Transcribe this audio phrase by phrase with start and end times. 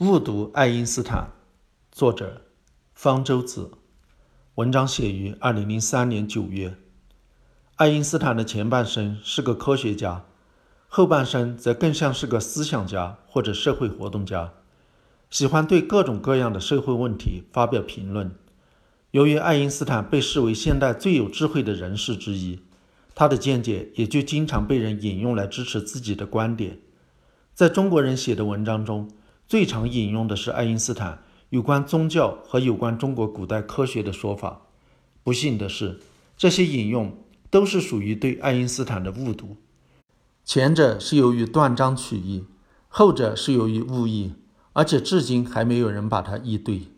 [0.00, 1.32] 误读爱因斯坦，
[1.90, 2.42] 作者
[2.92, 3.70] 方舟子。
[4.56, 6.76] 文章写于二零零三年九月。
[7.76, 10.26] 爱因斯坦的前半生是个科学家，
[10.86, 14.52] 后半生则更像是个思想家或者社会活动家，
[15.30, 18.30] 喜欢对各种各样的社会问题发表评论。
[19.12, 22.60] 由于爱因斯坦被视为现代最有智慧的人士之一，
[23.14, 26.80] 他的见解也就经常被人引用来支持自己的观点。
[27.54, 29.10] 在中国人写的文章中，
[29.48, 34.62] 最常引用的是爱因斯坦有关宗教和有关中国古代科学的说法。
[35.22, 36.00] 不幸的是，
[36.36, 37.16] 这些引用
[37.48, 39.56] 都是属于对爱因斯坦的误读。
[40.44, 42.44] 前者是由于断章取义，
[42.88, 44.34] 后者是由于误译，
[44.72, 46.88] 而且至今还没有人把它译对。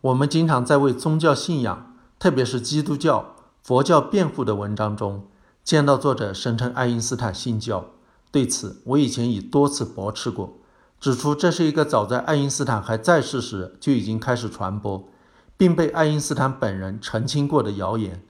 [0.00, 5.28] 我们经常在为宗教信仰，特别是基督教、佛教辩护的文章中，
[5.62, 7.92] 见到作者声称爱因斯坦信教。
[8.32, 10.58] 对此，我以前已多次驳斥过。
[11.04, 15.06] 指出这是一个早在爱因斯坦还在世时就已经开始传播，
[15.54, 18.22] 并被爱因斯坦本人澄清过的谣言，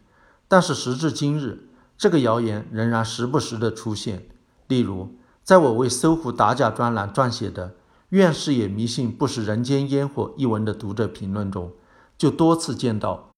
[0.49, 4.27] 但是时至今日，这个谣言仍然时不时的出现。
[4.67, 7.77] 例如，在我为搜狐打假专栏撰写的
[8.11, 11.71] “愿视野迷信不食人间烟火”一文的读者评论中，
[12.19, 13.31] 就多次见到。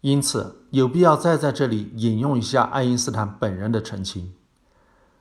[0.00, 4.32] 因此，有必要再在这里引用一下爱因斯坦本人的澄清。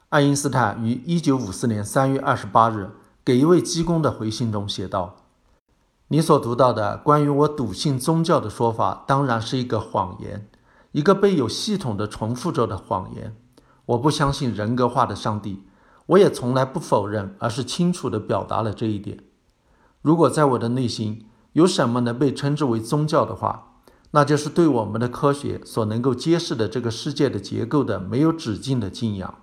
[0.08, 2.92] 爱因斯坦于一九五四年三月二十八日。
[3.30, 5.18] 给一位技工的回信中写道
[6.10, 10.50] ：“你所读到的关于我笃信宗教的说法，当然是一个谎言，
[10.94, 13.36] 一个被有系统的重复着的谎言。
[13.86, 15.62] 我不相信人格化的上帝，
[16.08, 19.20] 我也从来不否认，而是清楚地表达了这一点。
[20.02, 23.74] 如果在我的内心有什么能被称之为宗教的话，
[24.10, 29.36] 那就是对我们的科学所能够揭示的这个世界的结构的没有止境的敬仰。”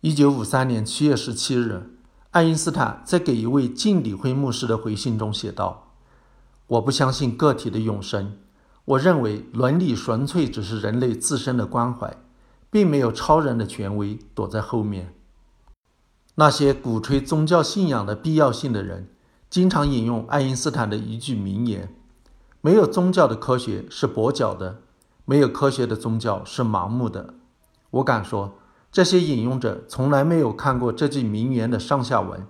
[0.00, 1.98] 一九五三年七月十七日。
[2.32, 5.92] 爱因斯坦在给一位敬礼会牧师的回信中写道
[6.66, 8.38] ：“我不相信个体的永生。
[8.86, 12.16] 我认为伦理纯粹只是人类自身的关怀，
[12.70, 15.12] 并没有超人的权威躲在后面。”
[16.36, 19.10] 那些鼓吹宗教信仰的必要性的人，
[19.50, 21.94] 经常引用爱因斯坦的一句名言
[22.62, 24.80] ：“没有宗教的科学是跛脚的，
[25.26, 27.34] 没有科学的宗教是盲目的。”
[28.00, 28.54] 我敢说。
[28.92, 32.46] 这些引用者从来没有看过这句名言的上下文，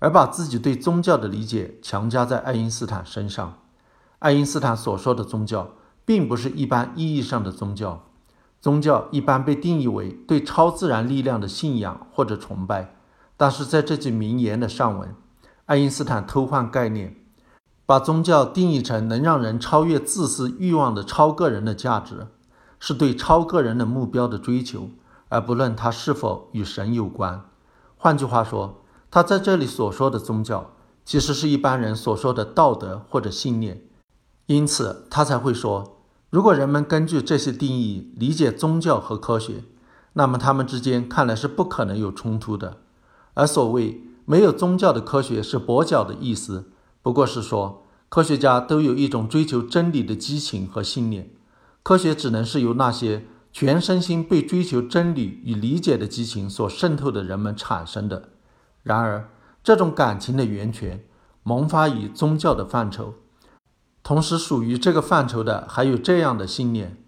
[0.00, 3.60] 而把自己对宗教的理解强加在爱因斯坦身上。
[4.18, 5.70] 爱因斯坦所说的宗教，
[6.04, 8.06] 并不是一般意义上的宗教。
[8.60, 12.96] 宗教一般被定义为对超自然力量的信仰或者崇拜，
[13.36, 15.14] 但是在这句名言的上文，
[15.66, 17.14] 爱因斯坦偷换概念，
[17.86, 22.26] 把宗教定义成能让人超越自私欲望的超个人的价值，
[22.80, 24.90] 是对超个人的目标的追求。
[25.28, 27.44] 而不论它是否与神有关，
[27.96, 30.72] 换句话说，他在这里所说的宗教，
[31.04, 33.82] 其实是一般人所说的道德或者信念。
[34.46, 35.98] 因此，他才会说，
[36.30, 39.64] 如果人们根据这些定义理解宗教和科学，
[40.14, 42.78] 那么他们之间看来是不可能有冲突的。
[43.34, 46.70] 而所谓没有宗教的科学是跛脚的意思，
[47.02, 51.30] 不过是说科学家都有一种追求真理的激情和信念，
[51.82, 53.26] 科学只能是由那些。
[53.60, 58.28] 全身心被追求真理与理解的激情所渗透的人们产生的。
[58.84, 59.30] 然而，
[59.64, 61.04] 这种感情的源泉
[61.42, 63.14] 萌发于宗教的范畴，
[64.04, 67.02] 同时属于这个范畴的还有这样的信念，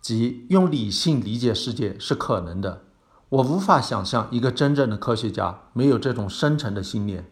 [0.00, 2.82] 即用理性理解世界是可能的。
[3.28, 7.30] 我无法想象一个真正的科学家没有这种深沉的信念。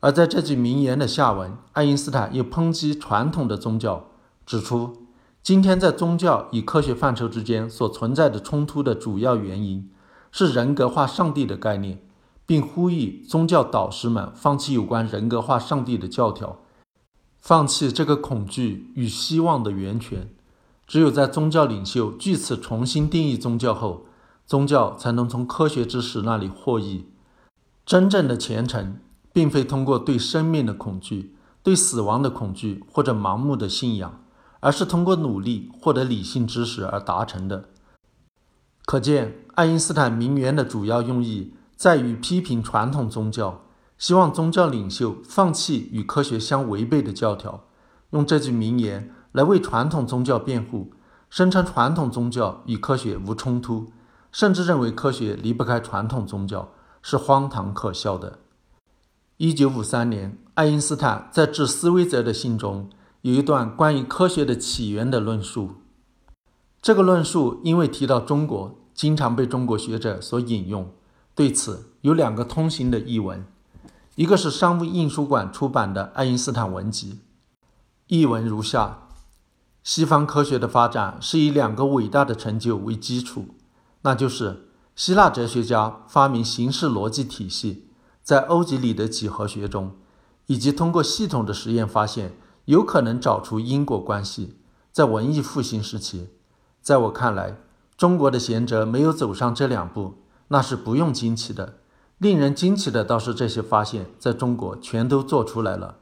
[0.00, 4.08] 而在这句名言的下文，爱因斯坦又抨击传统的宗教，
[4.44, 5.01] 指出。
[5.42, 9.90] 今天在宗教与科学范畴之间所存在的冲突的主要原因
[10.30, 12.00] 是人格化上帝的概念，
[12.46, 16.60] 并呼吁宗教导师们放弃有关人格化上帝的教条，
[17.40, 20.32] 放弃这个恐惧与希望的源泉。
[20.86, 24.06] 只有在宗教领袖据此重新定义宗教后，
[24.46, 27.06] 宗教才能从科学知识那里获益。
[27.84, 28.98] 真正的虔诚，
[29.32, 31.34] 并非通过对生命的恐惧、
[31.64, 34.21] 对死亡的恐惧或者盲目的信仰。
[34.62, 37.64] 而是通过努力获得理性知识而达成的。
[38.86, 43.62] 可见，爱因斯坦名言的主要用意在于批评传统宗教，
[43.98, 47.64] 希望宗教领袖放弃与科学相违背的教条，
[48.10, 50.92] 用这句名言来为传统宗教辩护，
[51.28, 53.92] 声称传统宗教与科学无冲突，
[54.30, 56.70] 甚至认为科学离不开传统宗教，
[57.02, 58.38] 是荒唐可笑的。
[59.38, 62.88] 一九五三年，爱因斯坦在致斯威泽的信中。
[63.22, 65.76] 有一段关于科学的起源的论述，
[66.80, 70.92] 这个论述因为提到中国，经常被中国学者所引用。
[71.36, 73.46] 对此有两个通行的译文：
[74.16, 77.12] 一个是商务印书馆出版的《爱因斯坦文集》，
[78.08, 79.06] 译文如下：
[79.84, 83.54] 西方科学的发展是以两个伟大的成就为基础，
[84.02, 87.86] 那就是希腊哲学家发明形式逻辑体系，
[88.24, 89.92] 在欧几里得几何学中，
[90.46, 92.36] 以及通过系统的实验发现
[92.66, 94.58] 有可能找出因果关系。
[94.90, 96.28] 在文艺复兴时期，
[96.82, 97.56] 在我看来，
[97.96, 100.18] 中国的贤哲没有走上这两步，
[100.48, 101.78] 那是不用惊奇的。
[102.18, 105.96] 令人惊奇的倒是这些发现在中国全都做出来了。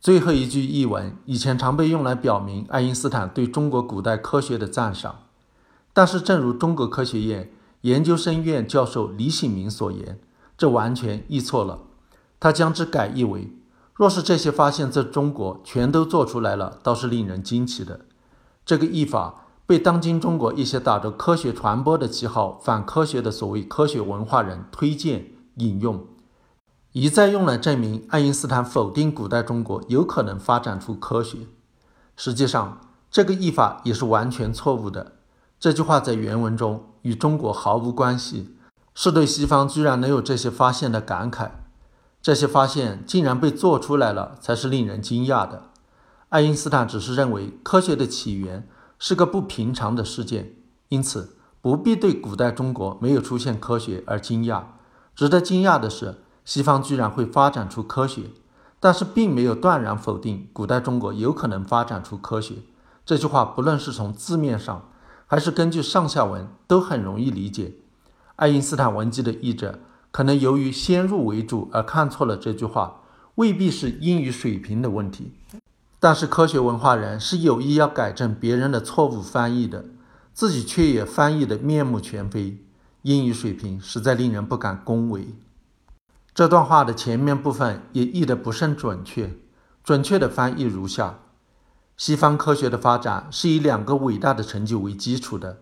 [0.00, 5.24] 最后一句译文以前常被用来表明爱因斯坦对中国古代科学的赞赏，
[5.92, 7.50] 但是正如中国科学院
[7.80, 10.20] 研究生院教授李醒明所言，
[10.56, 11.80] 这完全译错了。
[12.38, 13.52] 他将之改译为：
[13.98, 18.06] 若是这些发现在中国全都做出来了，倒是令人惊奇的。
[18.64, 19.44] 这个译法。
[19.68, 26.06] 被当今中国一些打着科学传播的旗号反科学的所谓科学文化人推荐引用，
[26.92, 31.40] 一再用来证明爱因斯坦否定古代中国有可能发展出科学。
[32.16, 32.80] 实际上，
[33.10, 35.12] 这个译法也是完全错误的。
[35.60, 38.56] 这句话在原文中与中国毫无关系，
[38.94, 41.50] 是对西方居然能有这些发现的感慨。
[42.20, 45.70] 这些发现竟然被做出来了，才是令人惊讶的。
[46.28, 48.68] 爱因斯坦只是认为科学的起源。
[49.00, 50.56] 是个不平常的事件，
[50.88, 54.64] 因此不必对古代中国没有出现科学而惊讶。
[55.14, 58.30] 值得惊讶的是，西方居然会发展出科学，
[58.80, 62.56] 但是并没有断然否定古代中国有可能发展出科学。
[63.06, 64.88] 这句话不论是从字面上，
[65.28, 67.74] 还是根据上下文，都很容易理解。
[68.34, 69.78] 爱因斯坦文集的译者
[70.10, 73.02] 可能由于先入为主而看错了这句话，
[73.36, 75.32] 未必是英语水平的问题。
[76.00, 79.84] 但是科学文化人是有意要改正别人的错误翻译的，
[80.32, 82.58] 自己却也翻译的面目全非，
[83.02, 85.34] 英语水平实在令人不敢恭维。
[86.32, 89.34] 这段话的前面部分也译得不甚准确，
[89.82, 91.18] 准确的翻译如下：
[91.96, 95.58] 西方科学的发展是以两个伟大的成就为基础的。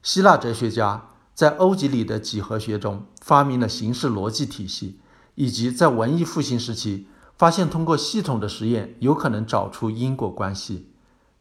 [0.00, 4.98] 希腊哲学家在欧几里得几何学中发明了形式逻辑体系，
[5.34, 7.08] 以及在文艺复兴时期。
[7.34, 10.92] 发现通过系统的实验有可能找出因果关系。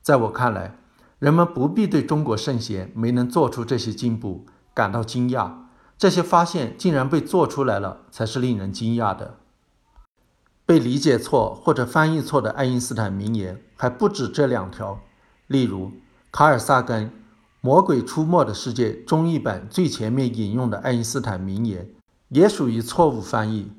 [0.02, 0.80] 在我看来，
[1.20, 5.52] 人们不必对中国圣贤没能做出这些进步感到惊讶。
[6.00, 9.36] 这些发现竟然被做出来了，才是令人惊讶的。
[10.66, 15.02] 被理解错或者翻译错的爱因斯坦名言还不止这两条。
[15.46, 15.92] 例如，
[16.32, 17.10] 卡尔萨根
[17.64, 21.94] 《魔鬼出没的世界》中译本最前面引用的爱因斯坦名言，
[22.30, 23.72] 也属于错误翻译。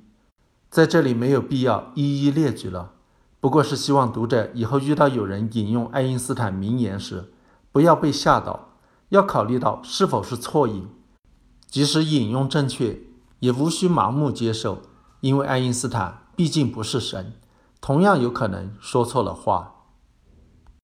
[0.70, 2.92] 在这里没有必要一一列举了，
[3.40, 7.32] 不过是希望读者以后遇到有人引用爱因斯坦名言时，
[7.72, 8.68] 不要被吓到，
[9.08, 10.88] 要考虑到是否是错引。
[11.66, 13.00] 即使引用正确，
[13.40, 14.82] 也无需盲目接受，
[15.20, 17.32] 因为爱因斯坦毕竟不是神，
[17.80, 19.81] 同样有可能说错了话。